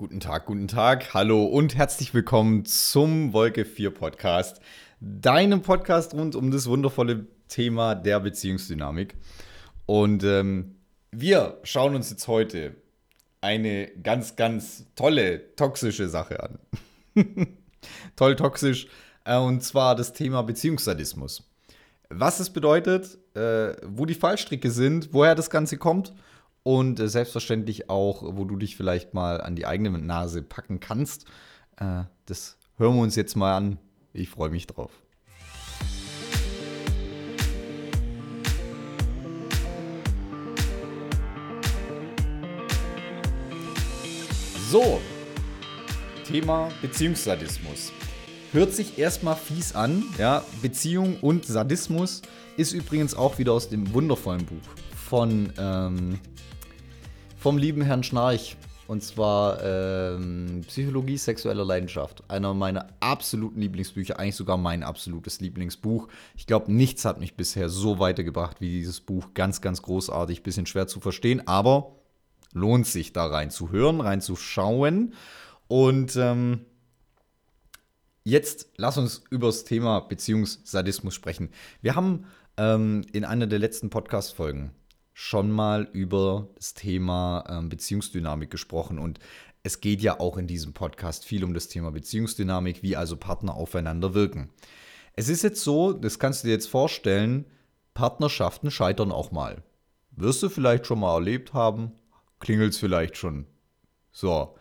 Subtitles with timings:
[0.00, 4.60] Guten Tag, guten Tag, hallo und herzlich willkommen zum Wolke 4 Podcast,
[5.00, 9.16] deinem Podcast rund um das wundervolle Thema der Beziehungsdynamik.
[9.86, 10.76] Und ähm,
[11.10, 12.76] wir schauen uns jetzt heute
[13.40, 16.60] eine ganz, ganz tolle, toxische Sache an.
[18.14, 18.86] Toll toxisch,
[19.24, 21.42] äh, und zwar das Thema Beziehungssadismus.
[22.08, 26.14] Was es bedeutet, äh, wo die Fallstricke sind, woher das Ganze kommt
[26.62, 31.26] und äh, selbstverständlich auch, wo du dich vielleicht mal an die eigene Nase packen kannst.
[31.76, 33.78] Äh, das hören wir uns jetzt mal an.
[34.12, 34.90] Ich freue mich drauf.
[44.70, 45.00] So,
[46.26, 47.90] Thema Beziehungssadismus.
[48.52, 50.44] Hört sich erstmal fies an, ja.
[50.60, 52.20] Beziehung und Sadismus
[52.58, 54.56] ist übrigens auch wieder aus dem wundervollen Buch
[55.08, 56.18] von ähm,
[57.38, 58.56] vom lieben Herrn Schnarch.
[58.88, 62.24] Und zwar ähm, Psychologie sexueller Leidenschaft.
[62.28, 66.08] Einer meiner absoluten Lieblingsbücher, eigentlich sogar mein absolutes Lieblingsbuch.
[66.34, 69.34] Ich glaube, nichts hat mich bisher so weitergebracht wie dieses Buch.
[69.34, 71.96] Ganz, ganz großartig, bisschen schwer zu verstehen, aber
[72.54, 75.12] lohnt sich da reinzuhören, reinzuschauen.
[75.66, 76.64] Und ähm,
[78.24, 81.50] jetzt lass uns über das Thema Beziehungssadismus sprechen.
[81.82, 82.24] Wir haben
[82.56, 84.70] ähm, in einer der letzten Podcast-Folgen
[85.20, 89.18] schon mal über das Thema ähm, Beziehungsdynamik gesprochen und
[89.64, 93.54] es geht ja auch in diesem Podcast viel um das Thema Beziehungsdynamik, wie also Partner
[93.54, 94.50] aufeinander wirken.
[95.16, 97.46] Es ist jetzt so, das kannst du dir jetzt vorstellen,
[97.94, 99.64] Partnerschaften scheitern auch mal.
[100.12, 101.90] Wirst du vielleicht schon mal erlebt haben,
[102.38, 103.48] klingelt es vielleicht schon.
[104.12, 104.54] So.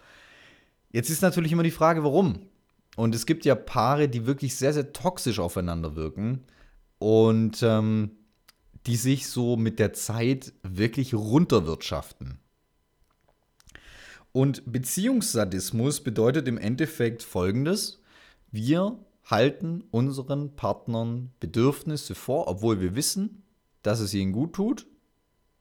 [0.89, 2.47] Jetzt ist natürlich immer die Frage, warum?
[2.95, 6.45] Und es gibt ja Paare, die wirklich sehr, sehr toxisch aufeinander wirken.
[6.97, 8.17] Und ähm,
[8.87, 12.39] die sich so mit der Zeit wirklich runterwirtschaften.
[14.31, 18.01] Und Beziehungssadismus bedeutet im Endeffekt folgendes:
[18.49, 23.43] Wir halten unseren Partnern Bedürfnisse vor, obwohl wir wissen,
[23.83, 24.87] dass es ihnen gut tut,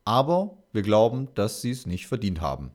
[0.04, 2.70] aber wir glauben, dass sie es nicht verdient haben,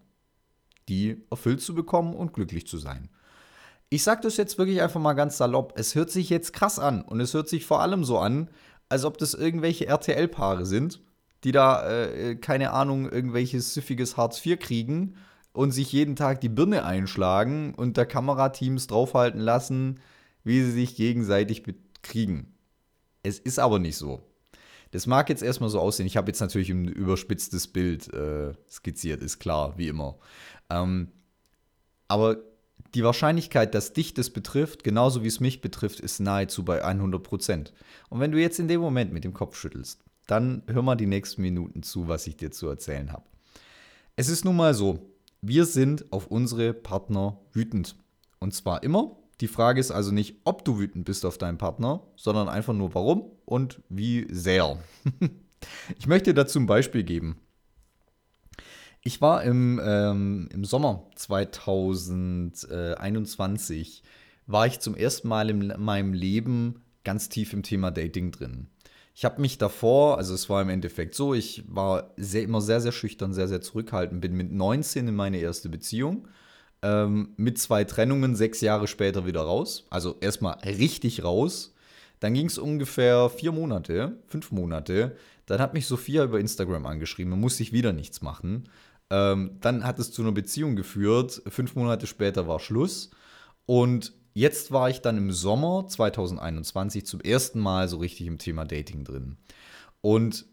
[0.90, 3.09] die erfüllt zu bekommen und glücklich zu sein.
[3.90, 5.74] Ich sage das jetzt wirklich einfach mal ganz salopp.
[5.76, 8.50] Es hört sich jetzt krass an und es hört sich vor allem so an,
[8.91, 11.02] als ob das irgendwelche RTL-Paare sind,
[11.46, 15.16] die da, äh, keine Ahnung, irgendwelches süffiges Hartz IV kriegen
[15.53, 20.02] und sich jeden Tag die Birne einschlagen und da Kamerateams draufhalten lassen,
[20.44, 22.53] wie sie sich gegenseitig bekriegen.
[23.24, 24.22] Es ist aber nicht so.
[24.91, 26.06] Das mag jetzt erstmal so aussehen.
[26.06, 30.18] Ich habe jetzt natürlich ein überspitztes Bild äh, skizziert, ist klar, wie immer.
[30.69, 31.13] Ähm,
[32.09, 32.38] aber
[32.94, 37.24] die Wahrscheinlichkeit, dass dich das betrifft, genauso wie es mich betrifft, ist nahezu bei 100
[37.24, 37.74] Prozent.
[38.09, 41.07] Und wenn du jetzt in dem Moment mit dem Kopf schüttelst, dann hör mal die
[41.07, 43.24] nächsten Minuten zu, was ich dir zu erzählen habe.
[44.16, 47.96] Es ist nun mal so, wir sind auf unsere Partner wütend.
[48.40, 49.18] Und zwar immer.
[49.40, 52.94] Die Frage ist also nicht, ob du wütend bist auf deinen Partner, sondern einfach nur
[52.94, 54.78] warum und wie sehr.
[55.97, 57.38] ich möchte dazu ein Beispiel geben.
[59.04, 64.04] Ich war im, ähm, im Sommer 2021,
[64.46, 68.68] war ich zum ersten Mal in meinem Leben ganz tief im Thema Dating drin.
[69.16, 72.80] Ich habe mich davor, also es war im Endeffekt so, ich war sehr, immer sehr,
[72.80, 76.28] sehr schüchtern, sehr, sehr zurückhaltend, bin mit 19 in meine erste Beziehung,
[76.84, 79.88] ähm, mit zwei Trennungen sechs Jahre später wieder raus.
[79.90, 81.74] Also erstmal richtig raus.
[82.20, 85.16] Dann ging es ungefähr vier Monate, fünf Monate.
[85.48, 88.70] Dann hat mich Sophia über Instagram angeschrieben, man musste ich wieder nichts machen.
[89.12, 91.44] Ähm, dann hat es zu einer Beziehung geführt.
[91.48, 93.12] Fünf Monate später war Schluss.
[93.66, 98.64] Und jetzt war ich dann im Sommer 2021 zum ersten Mal so richtig im Thema
[98.64, 99.36] Dating drin.
[100.00, 100.46] Und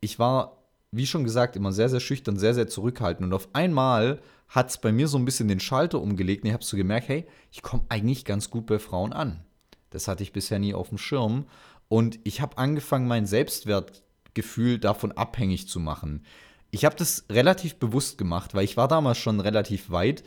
[0.00, 0.62] ich war,
[0.92, 3.26] wie schon gesagt, immer sehr, sehr schüchtern, sehr, sehr zurückhaltend.
[3.26, 6.44] Und auf einmal hat es bei mir so ein bisschen den Schalter umgelegt.
[6.44, 9.44] Und ich habe so gemerkt, hey, ich komme eigentlich ganz gut bei Frauen an.
[9.88, 11.46] Das hatte ich bisher nie auf dem Schirm.
[11.88, 16.22] Und ich habe angefangen, mein Selbstwertgefühl davon abhängig zu machen.
[16.70, 20.22] Ich habe das relativ bewusst gemacht, weil ich war damals schon relativ weit.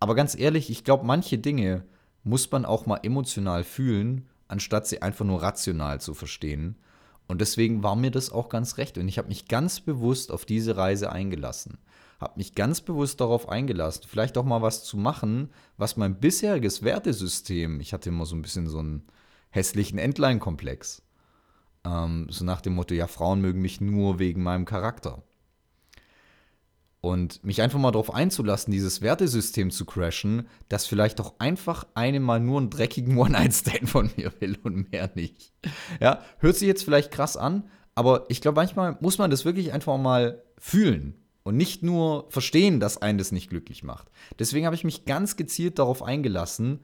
[0.00, 1.84] Aber ganz ehrlich, ich glaube, manche Dinge
[2.24, 6.76] muss man auch mal emotional fühlen, anstatt sie einfach nur rational zu verstehen.
[7.28, 8.98] Und deswegen war mir das auch ganz recht.
[8.98, 11.78] Und ich habe mich ganz bewusst auf diese Reise eingelassen.
[12.20, 16.82] Habe mich ganz bewusst darauf eingelassen, vielleicht auch mal was zu machen, was mein bisheriges
[16.82, 19.06] Wertesystem, ich hatte immer so ein bisschen so einen
[19.50, 21.02] hässlichen Endline-Komplex.
[21.84, 25.22] Ähm, so nach dem Motto, ja, Frauen mögen mich nur wegen meinem Charakter.
[27.06, 32.18] Und mich einfach mal darauf einzulassen, dieses Wertesystem zu crashen, das vielleicht auch einfach eine
[32.18, 35.52] mal nur einen dreckigen One-Night-Stand von mir will und mehr nicht.
[36.00, 37.62] Ja, hört sich jetzt vielleicht krass an,
[37.94, 41.14] aber ich glaube, manchmal muss man das wirklich einfach mal fühlen.
[41.44, 44.08] und nicht nur verstehen, dass einen das nicht glücklich macht.
[44.40, 46.80] Deswegen habe ich mich ganz gezielt darauf eingelassen,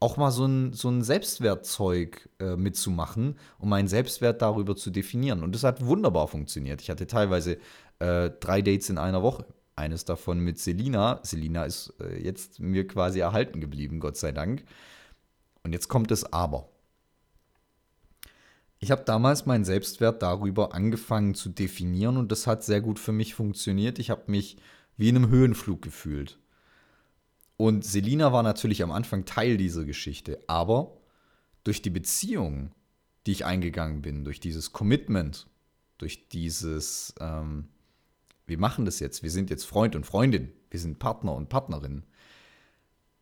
[0.00, 5.42] auch mal so ein, so ein Selbstwertzeug äh, mitzumachen, um meinen Selbstwert darüber zu definieren.
[5.42, 6.80] Und das hat wunderbar funktioniert.
[6.80, 7.58] Ich hatte teilweise
[7.98, 9.44] äh, drei Dates in einer Woche.
[9.76, 11.20] Eines davon mit Selina.
[11.22, 14.64] Selina ist äh, jetzt mir quasi erhalten geblieben, Gott sei Dank.
[15.62, 16.68] Und jetzt kommt das Aber.
[18.78, 23.12] Ich habe damals meinen Selbstwert darüber angefangen zu definieren und das hat sehr gut für
[23.12, 23.98] mich funktioniert.
[23.98, 24.58] Ich habe mich
[24.96, 26.38] wie in einem Höhenflug gefühlt.
[27.56, 30.96] Und Selina war natürlich am Anfang Teil dieser Geschichte, aber
[31.64, 32.72] durch die Beziehung,
[33.26, 35.46] die ich eingegangen bin, durch dieses Commitment,
[35.98, 37.68] durch dieses, ähm,
[38.46, 42.04] wir machen das jetzt, wir sind jetzt Freund und Freundin, wir sind Partner und Partnerin,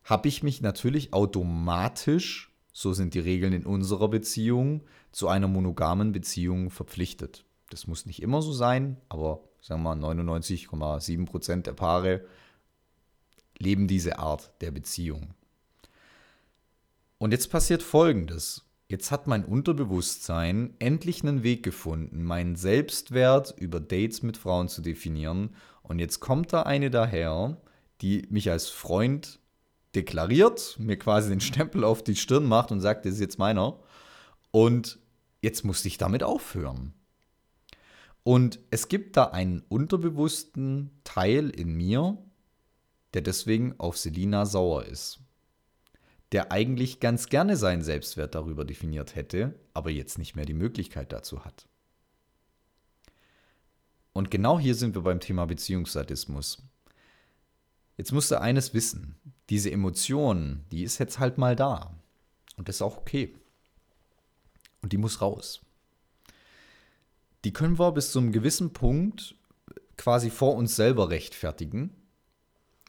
[0.04, 4.82] habe ich mich natürlich automatisch, so sind die Regeln in unserer Beziehung,
[5.12, 7.44] zu einer monogamen Beziehung verpflichtet.
[7.70, 12.26] Das muss nicht immer so sein, aber sagen wir mal 99,7 Prozent der Paare
[13.58, 15.34] leben diese Art der Beziehung.
[17.18, 18.64] Und jetzt passiert Folgendes.
[18.94, 24.82] Jetzt hat mein Unterbewusstsein endlich einen Weg gefunden, meinen Selbstwert über Dates mit Frauen zu
[24.82, 25.56] definieren.
[25.82, 27.60] Und jetzt kommt da eine daher,
[28.02, 29.40] die mich als Freund
[29.96, 33.80] deklariert, mir quasi den Stempel auf die Stirn macht und sagt, das ist jetzt meiner.
[34.52, 35.00] Und
[35.42, 36.94] jetzt musste ich damit aufhören.
[38.22, 42.16] Und es gibt da einen unterbewussten Teil in mir,
[43.12, 45.18] der deswegen auf Selina sauer ist.
[46.32, 51.12] Der eigentlich ganz gerne seinen Selbstwert darüber definiert hätte, aber jetzt nicht mehr die Möglichkeit
[51.12, 51.66] dazu hat.
[54.12, 56.62] Und genau hier sind wir beim Thema Beziehungssadismus.
[57.96, 59.16] Jetzt musst du eines wissen.
[59.50, 61.94] Diese Emotion, die ist jetzt halt mal da.
[62.56, 63.34] Und das ist auch okay.
[64.82, 65.60] Und die muss raus.
[67.44, 69.34] Die können wir bis zu einem gewissen Punkt
[69.96, 71.90] quasi vor uns selber rechtfertigen.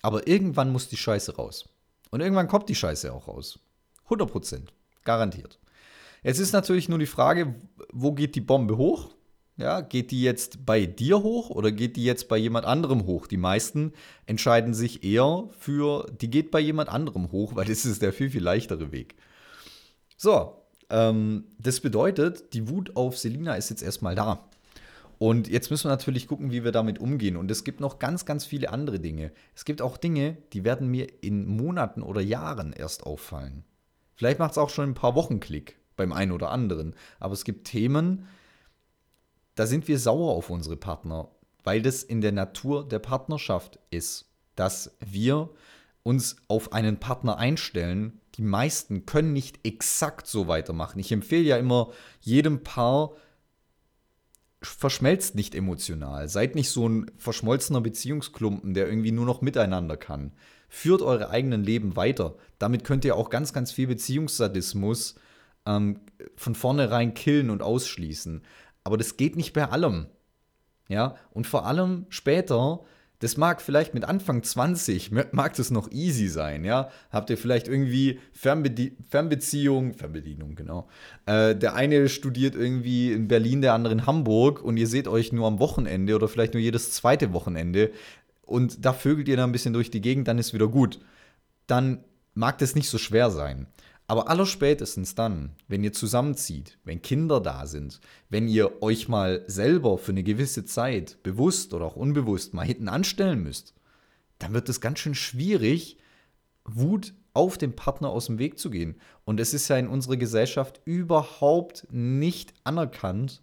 [0.01, 1.67] Aber irgendwann muss die Scheiße raus.
[2.15, 3.59] Und irgendwann kommt die Scheiße auch raus.
[4.05, 4.73] 100 Prozent.
[5.03, 5.59] Garantiert.
[6.23, 7.55] Jetzt ist natürlich nur die Frage,
[7.91, 9.09] wo geht die Bombe hoch?
[9.57, 13.27] Ja, geht die jetzt bei dir hoch oder geht die jetzt bei jemand anderem hoch?
[13.27, 13.91] Die meisten
[14.27, 18.29] entscheiden sich eher für, die geht bei jemand anderem hoch, weil das ist der viel,
[18.29, 19.15] viel leichtere Weg.
[20.15, 20.53] So,
[20.89, 24.47] ähm, das bedeutet, die Wut auf Selina ist jetzt erstmal da.
[25.17, 27.37] Und jetzt müssen wir natürlich gucken, wie wir damit umgehen.
[27.37, 29.31] Und es gibt noch ganz, ganz viele andere Dinge.
[29.55, 33.63] Es gibt auch Dinge, die werden mir in Monaten oder Jahren erst auffallen.
[34.15, 36.95] Vielleicht macht es auch schon ein paar Wochen Klick beim einen oder anderen.
[37.19, 38.27] Aber es gibt Themen,
[39.55, 41.29] da sind wir sauer auf unsere Partner,
[41.63, 45.49] weil das in der Natur der Partnerschaft ist, dass wir
[46.03, 48.21] uns auf einen Partner einstellen.
[48.35, 50.99] Die meisten können nicht exakt so weitermachen.
[50.99, 51.91] Ich empfehle ja immer
[52.21, 53.11] jedem Paar,
[54.67, 56.27] verschmelzt nicht emotional.
[56.29, 60.33] Seid nicht so ein verschmolzener Beziehungsklumpen, der irgendwie nur noch miteinander kann.
[60.69, 62.35] Führt eure eigenen Leben weiter.
[62.59, 65.15] Damit könnt ihr auch ganz, ganz viel Beziehungssadismus
[65.65, 66.01] ähm,
[66.35, 68.43] von vornherein killen und ausschließen.
[68.83, 70.07] Aber das geht nicht bei allem.
[70.87, 72.81] Ja, und vor allem später,
[73.25, 76.91] das mag vielleicht mit Anfang 20, mag das noch easy sein, ja.
[77.09, 80.87] Habt ihr vielleicht irgendwie Fernbedie Fernbeziehung, Fernbedienung, genau.
[81.25, 85.33] Äh, der eine studiert irgendwie in Berlin, der andere in Hamburg und ihr seht euch
[85.33, 87.89] nur am Wochenende oder vielleicht nur jedes zweite Wochenende
[88.43, 90.99] und da vögelt ihr dann ein bisschen durch die Gegend, dann ist wieder gut.
[91.65, 92.03] Dann
[92.35, 93.65] mag das nicht so schwer sein.
[94.07, 99.97] Aber allerspätestens dann, wenn ihr zusammenzieht, wenn Kinder da sind, wenn ihr euch mal selber
[99.97, 103.73] für eine gewisse Zeit bewusst oder auch unbewusst mal hinten anstellen müsst,
[104.37, 105.97] dann wird es ganz schön schwierig,
[106.65, 108.95] Wut auf den Partner aus dem Weg zu gehen.
[109.23, 113.41] Und es ist ja in unserer Gesellschaft überhaupt nicht anerkannt,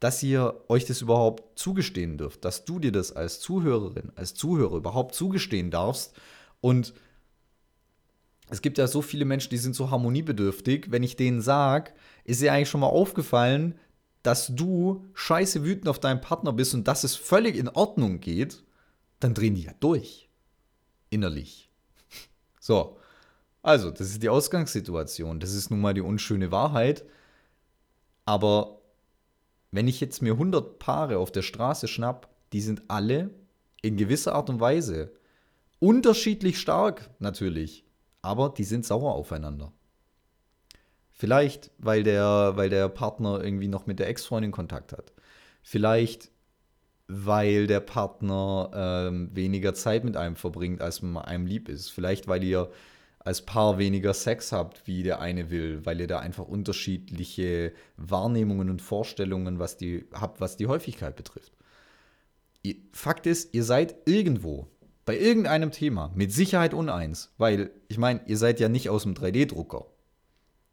[0.00, 4.76] dass ihr euch das überhaupt zugestehen dürft, dass du dir das als Zuhörerin, als Zuhörer
[4.76, 6.16] überhaupt zugestehen darfst
[6.60, 6.94] und
[8.50, 10.90] es gibt ja so viele Menschen, die sind so harmoniebedürftig.
[10.90, 11.92] Wenn ich denen sage,
[12.24, 13.78] ist dir eigentlich schon mal aufgefallen,
[14.22, 18.62] dass du scheiße wütend auf deinen Partner bist und dass es völlig in Ordnung geht,
[19.20, 20.28] dann drehen die ja durch.
[21.10, 21.70] Innerlich.
[22.60, 22.98] So.
[23.62, 25.40] Also, das ist die Ausgangssituation.
[25.40, 27.04] Das ist nun mal die unschöne Wahrheit.
[28.24, 28.82] Aber
[29.70, 33.30] wenn ich jetzt mir 100 Paare auf der Straße schnapp, die sind alle
[33.82, 35.12] in gewisser Art und Weise
[35.80, 37.87] unterschiedlich stark natürlich
[38.22, 39.72] aber die sind sauer aufeinander.
[41.12, 45.12] Vielleicht, weil der, weil der Partner irgendwie noch mit der Ex-Freundin Kontakt hat.
[45.62, 46.30] Vielleicht,
[47.08, 51.88] weil der Partner ähm, weniger Zeit mit einem verbringt, als man einem lieb ist.
[51.88, 52.70] Vielleicht, weil ihr
[53.18, 58.70] als Paar weniger Sex habt, wie der eine will, weil ihr da einfach unterschiedliche Wahrnehmungen
[58.70, 61.52] und Vorstellungen was die, habt, was die Häufigkeit betrifft.
[62.92, 64.68] Fakt ist, ihr seid irgendwo
[65.08, 69.14] bei irgendeinem Thema mit Sicherheit uneins, weil ich meine, ihr seid ja nicht aus dem
[69.14, 69.86] 3D-Drucker.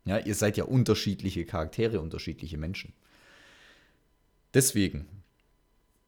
[0.04, 2.92] Ja, ihr seid ja unterschiedliche Charaktere, unterschiedliche Menschen.
[4.54, 5.08] Deswegen,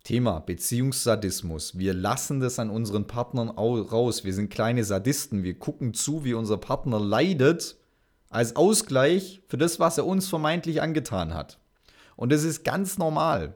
[0.03, 1.77] Thema Beziehungssadismus.
[1.77, 4.25] Wir lassen das an unseren Partnern raus.
[4.25, 5.43] Wir sind kleine Sadisten.
[5.43, 7.77] Wir gucken zu, wie unser Partner leidet,
[8.29, 11.59] als Ausgleich für das, was er uns vermeintlich angetan hat.
[12.17, 13.53] Und das ist ganz normal.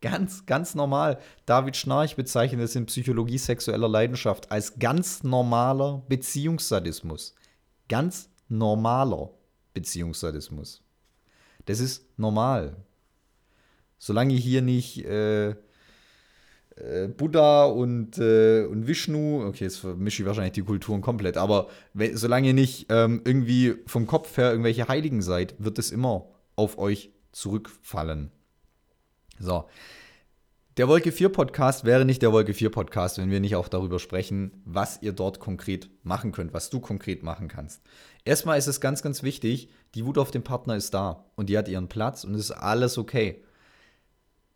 [0.00, 1.18] Ganz, ganz normal.
[1.44, 7.34] David Schnarch bezeichnet es in Psychologie sexueller Leidenschaft als ganz normaler Beziehungssadismus.
[7.88, 9.30] Ganz normaler
[9.74, 10.82] Beziehungssadismus.
[11.66, 12.76] Das ist normal.
[13.98, 15.50] Solange hier nicht äh,
[16.78, 21.68] äh, Buddha und, äh, und Vishnu, okay, jetzt vermische ich wahrscheinlich die Kulturen komplett, aber
[22.14, 26.78] solange ihr nicht ähm, irgendwie vom Kopf her irgendwelche Heiligen seid, wird es immer auf
[26.78, 28.30] euch zurückfallen.
[29.38, 29.64] So.
[30.76, 33.98] Der Wolke 4 Podcast wäre nicht der Wolke 4 Podcast, wenn wir nicht auch darüber
[33.98, 37.82] sprechen, was ihr dort konkret machen könnt, was du konkret machen kannst.
[38.24, 41.58] Erstmal ist es ganz, ganz wichtig, die Wut auf den Partner ist da und die
[41.58, 43.42] hat ihren Platz und es ist alles okay.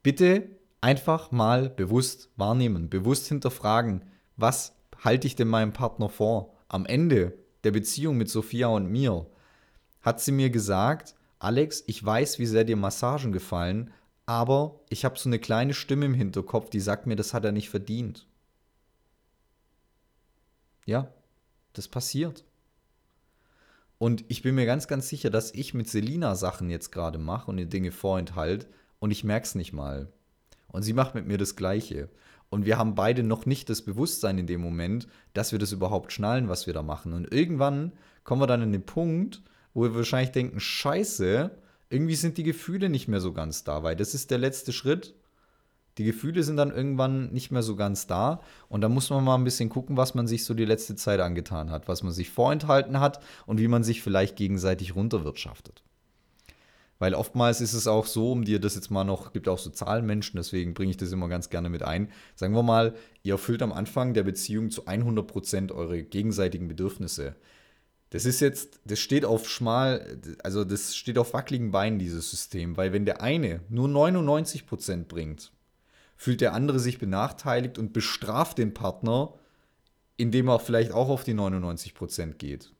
[0.04, 0.48] Bitte
[0.80, 4.04] einfach mal bewusst wahrnehmen, bewusst hinterfragen,
[4.36, 6.54] was halte ich denn meinem Partner vor?
[6.68, 9.26] Am Ende der Beziehung mit Sophia und mir
[10.02, 13.92] hat sie mir gesagt, Alex, ich weiß, wie sehr dir Massagen gefallen,
[14.32, 17.52] aber ich habe so eine kleine Stimme im Hinterkopf, die sagt mir, das hat er
[17.52, 18.26] nicht verdient.
[20.86, 21.12] Ja,
[21.74, 22.42] das passiert.
[23.98, 27.50] Und ich bin mir ganz, ganz sicher, dass ich mit Selina Sachen jetzt gerade mache
[27.50, 28.68] und ihr Dinge vorenthalte
[29.00, 30.10] und ich merke es nicht mal.
[30.68, 32.08] Und sie macht mit mir das Gleiche.
[32.48, 36.10] Und wir haben beide noch nicht das Bewusstsein in dem Moment, dass wir das überhaupt
[36.10, 37.12] schnallen, was wir da machen.
[37.12, 37.92] Und irgendwann
[38.24, 39.42] kommen wir dann in den Punkt,
[39.74, 41.50] wo wir wahrscheinlich denken, scheiße,
[41.92, 45.14] irgendwie sind die Gefühle nicht mehr so ganz da, weil das ist der letzte Schritt.
[45.98, 49.34] Die Gefühle sind dann irgendwann nicht mehr so ganz da und da muss man mal
[49.34, 52.30] ein bisschen gucken, was man sich so die letzte Zeit angetan hat, was man sich
[52.30, 55.82] vorenthalten hat und wie man sich vielleicht gegenseitig runterwirtschaftet.
[56.98, 59.70] Weil oftmals ist es auch so, um dir das jetzt mal noch, gibt auch so
[59.70, 62.08] Zahlenmenschen, deswegen bringe ich das immer ganz gerne mit ein.
[62.36, 67.34] Sagen wir mal, ihr erfüllt am Anfang der Beziehung zu 100% eure gegenseitigen Bedürfnisse.
[68.12, 72.76] Das ist jetzt, das steht auf schmal, also das steht auf wackeligen Beinen, dieses System,
[72.76, 75.50] weil wenn der eine nur 99% bringt,
[76.14, 79.32] fühlt der andere sich benachteiligt und bestraft den Partner,
[80.18, 82.74] indem er vielleicht auch auf die 99% geht.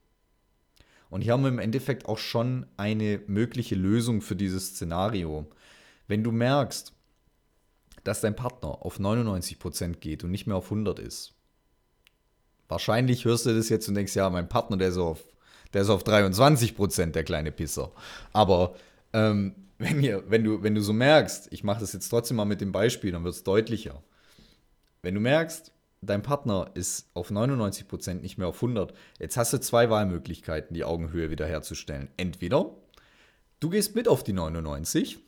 [1.08, 5.46] Und hier haben wir im Endeffekt auch schon eine mögliche Lösung für dieses Szenario.
[6.08, 6.92] Wenn du merkst,
[8.04, 11.32] dass dein Partner auf 99% geht und nicht mehr auf 100 ist,
[12.72, 15.24] wahrscheinlich hörst du das jetzt und denkst, ja, mein Partner, der ist auf,
[15.72, 17.92] der ist auf 23%, der kleine Pisser.
[18.32, 18.74] Aber
[19.12, 22.44] ähm, wenn, ihr, wenn, du, wenn du so merkst, ich mache das jetzt trotzdem mal
[22.44, 24.02] mit dem Beispiel, dann wird es deutlicher.
[25.02, 28.92] Wenn du merkst, dein Partner ist auf 99% nicht mehr auf 100.
[29.18, 32.08] Jetzt hast du zwei Wahlmöglichkeiten, die Augenhöhe wiederherzustellen.
[32.16, 32.70] Entweder
[33.60, 35.18] du gehst mit auf die 99,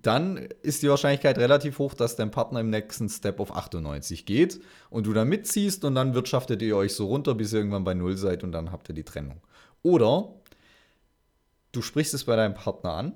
[0.00, 4.58] dann ist die Wahrscheinlichkeit relativ hoch, dass dein Partner im nächsten Step auf 98 geht
[4.88, 7.92] und du dann mitziehst und dann wirtschaftet ihr euch so runter, bis ihr irgendwann bei
[7.92, 9.42] 0 seid und dann habt ihr die Trennung.
[9.82, 10.32] Oder
[11.72, 13.12] du sprichst es bei deinem Partner an,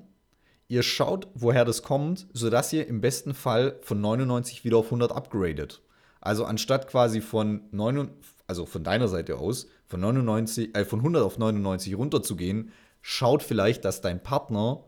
[0.68, 5.12] ihr schaut, woher das kommt, sodass ihr im besten Fall von 99 wieder auf 100
[5.12, 5.80] upgradet.
[6.21, 8.11] Also anstatt quasi von 9,
[8.47, 13.87] also von deiner Seite aus, von 99, äh, von 100 auf 99 runterzugehen, schaut vielleicht,
[13.87, 14.85] dass dein Partner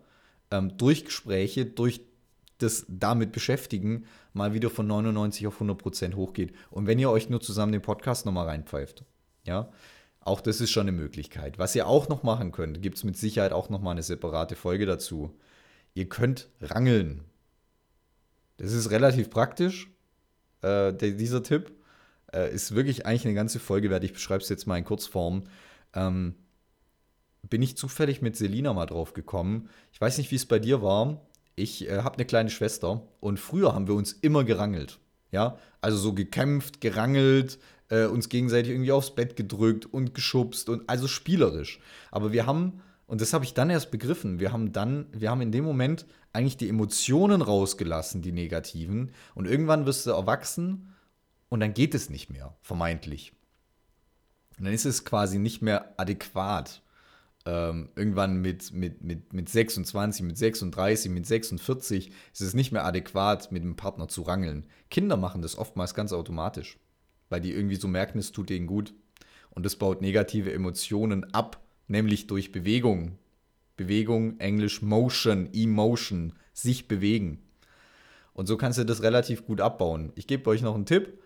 [0.51, 2.01] ähm, durch Gespräche, durch
[2.59, 6.53] das damit beschäftigen, mal wieder von 99 auf 100 Prozent hochgeht.
[6.71, 9.05] Und wenn ihr euch nur zusammen den Podcast nochmal reinpfeift,
[9.45, 9.71] ja,
[10.21, 11.59] auch das ist schon eine Möglichkeit.
[11.59, 14.85] Was ihr auch noch machen könnt, gibt es mit Sicherheit auch nochmal eine separate Folge
[14.85, 15.35] dazu.
[15.95, 17.25] Ihr könnt rangeln.
[18.59, 19.91] Das ist relativ praktisch,
[20.63, 21.73] äh, der, dieser Tipp.
[22.33, 24.05] Äh, ist wirklich eigentlich eine ganze Folge wert.
[24.05, 25.45] Ich beschreibe es jetzt mal in Kurzform.
[25.95, 26.35] Ähm,
[27.51, 29.69] bin ich zufällig mit Selina mal drauf gekommen.
[29.93, 31.21] Ich weiß nicht, wie es bei dir war.
[31.57, 34.99] Ich äh, habe eine kleine Schwester und früher haben wir uns immer gerangelt.
[35.31, 37.59] Ja, also so gekämpft, gerangelt,
[37.91, 41.81] äh, uns gegenseitig irgendwie aufs Bett gedrückt und geschubst und also spielerisch.
[42.11, 45.43] Aber wir haben, und das habe ich dann erst begriffen, wir haben dann, wir haben
[45.43, 49.13] in dem Moment eigentlich die Emotionen rausgelassen, die negativen.
[49.35, 50.95] Und irgendwann wirst du erwachsen
[51.49, 53.33] und dann geht es nicht mehr, vermeintlich.
[54.59, 56.83] Und dann ist es quasi nicht mehr adäquat.
[57.49, 62.85] Ähm, irgendwann mit, mit, mit, mit 26, mit 36, mit 46 ist es nicht mehr
[62.85, 64.67] adäquat, mit dem Partner zu rangeln.
[64.91, 66.79] Kinder machen das oftmals ganz automatisch,
[67.31, 68.93] weil die irgendwie so merken, es tut denen gut.
[69.49, 73.17] Und das baut negative Emotionen ab, nämlich durch Bewegung,
[73.79, 77.39] Bewegung, Englisch Motion, Emotion, sich bewegen.
[78.35, 80.13] Und so kannst du das relativ gut abbauen.
[80.17, 81.19] Ich gebe euch noch einen Tipp.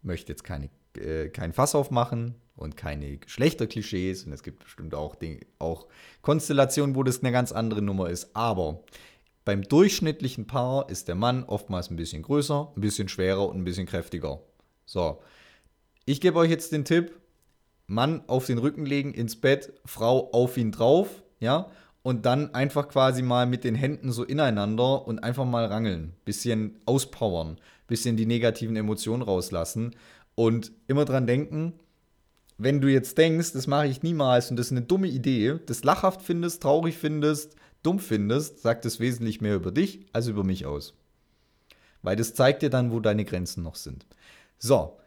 [0.00, 4.24] Möchte jetzt keine, äh, kein Fass aufmachen und keine Geschlechterklischees.
[4.24, 5.86] Und es gibt bestimmt auch, Dinge, auch
[6.22, 8.34] Konstellationen, wo das eine ganz andere Nummer ist.
[8.34, 8.84] Aber
[9.44, 13.64] beim durchschnittlichen Paar ist der Mann oftmals ein bisschen größer, ein bisschen schwerer und ein
[13.64, 14.40] bisschen kräftiger.
[14.86, 15.20] So,
[16.06, 17.18] ich gebe euch jetzt den Tipp,
[17.86, 21.70] Mann auf den Rücken legen ins Bett, Frau auf ihn drauf, ja,
[22.02, 26.80] und dann einfach quasi mal mit den Händen so ineinander und einfach mal rangeln, bisschen
[26.86, 29.94] auspowern, bisschen die negativen Emotionen rauslassen
[30.34, 31.74] und immer dran denken,
[32.56, 35.84] wenn du jetzt denkst, das mache ich niemals und das ist eine dumme Idee, das
[35.84, 40.66] lachhaft findest, traurig findest, dumm findest, sagt es wesentlich mehr über dich als über mich
[40.66, 40.94] aus.
[42.02, 44.06] Weil das zeigt dir dann, wo deine Grenzen noch sind.
[44.58, 44.98] So,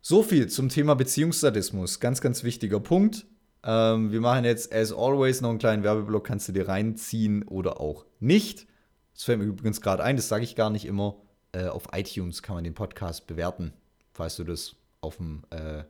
[0.00, 1.98] so viel zum Thema Beziehungssadismus.
[1.98, 3.26] Ganz, ganz wichtiger Punkt.
[3.64, 7.80] Ähm, wir machen jetzt, as always, noch einen kleinen Werbeblock, kannst du dir reinziehen oder
[7.80, 8.66] auch nicht.
[9.14, 11.16] Das fällt mir übrigens gerade ein, das sage ich gar nicht immer.
[11.52, 13.72] Äh, auf iTunes kann man den Podcast bewerten,
[14.16, 15.84] falls du das auf dem äh,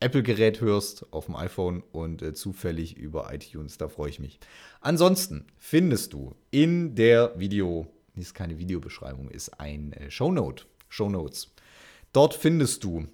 [0.00, 3.78] Apple-Gerät hörst, auf dem iPhone und äh, zufällig über iTunes.
[3.78, 4.38] Da freue ich mich.
[4.80, 11.54] Ansonsten findest du in der Video, ist keine Videobeschreibung, ist ein äh, Shownote, Shownotes.
[12.12, 13.06] Dort findest du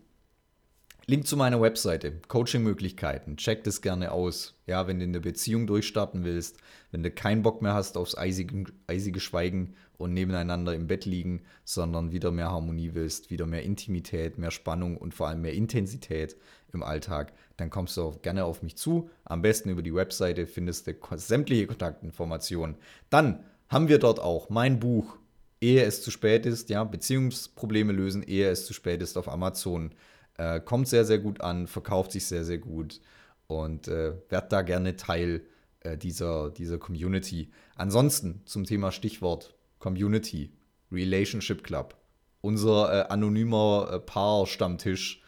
[1.06, 4.54] Link zu meiner Webseite, Coaching-Möglichkeiten, check das gerne aus.
[4.66, 6.58] Ja, wenn du in der Beziehung durchstarten willst,
[6.92, 11.42] wenn du keinen Bock mehr hast aufs eisige, eisige Schweigen und nebeneinander im Bett liegen,
[11.64, 16.36] sondern wieder mehr Harmonie willst, wieder mehr Intimität, mehr Spannung und vor allem mehr Intensität
[16.72, 19.08] im Alltag, dann kommst du auch gerne auf mich zu.
[19.24, 22.76] Am besten über die Webseite findest du sämtliche Kontaktinformationen.
[23.10, 25.16] Dann haben wir dort auch mein Buch,
[25.60, 29.94] ehe es zu spät ist, ja, Beziehungsprobleme lösen, ehe es zu spät ist auf Amazon
[30.38, 33.00] äh, kommt sehr, sehr gut an, verkauft sich sehr, sehr gut
[33.46, 35.42] und äh, werd da gerne Teil
[35.80, 37.50] äh, dieser, dieser Community.
[37.76, 40.52] Ansonsten zum Thema Stichwort Community,
[40.92, 41.96] Relationship Club,
[42.40, 45.22] unser äh, anonymer äh, Paar-Stammtisch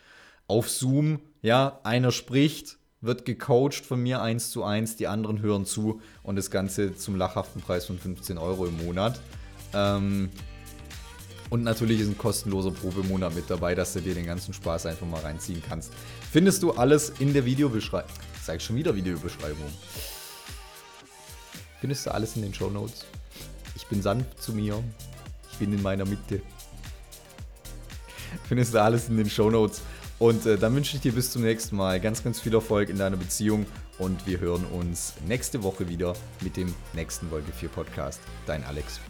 [0.47, 1.19] auf Zoom.
[1.43, 6.37] Ja, einer spricht, wird gecoacht von mir eins zu eins, die anderen hören zu und
[6.37, 9.21] das Ganze zum lachhaften Preis von 15 Euro im Monat.
[9.75, 10.31] Ähm,
[11.51, 15.07] und natürlich ist ein kostenloser Probemonat mit dabei, dass du dir den ganzen Spaß einfach
[15.07, 15.93] mal reinziehen kannst.
[16.31, 18.11] Findest du alles in der Videobeschreibung.
[18.43, 19.67] Sag schon wieder Videobeschreibung.
[21.81, 23.05] Findest du alles in den Show Notes.
[23.75, 24.83] Ich bin sanft zu mir.
[25.51, 26.41] Ich bin in meiner Mitte.
[28.49, 29.83] Findest du alles in den Show Notes.
[30.19, 32.99] Und äh, dann wünsche ich dir bis zum nächsten Mal ganz, ganz viel Erfolg in
[32.99, 33.67] deiner Beziehung.
[33.99, 38.21] Und wir hören uns nächste Woche wieder mit dem nächsten Wolke 4 Podcast.
[38.47, 39.01] Dein Alex.